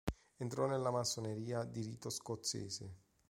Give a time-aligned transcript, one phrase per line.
[0.37, 2.95] Entrò nella massoneria di rito scozzese.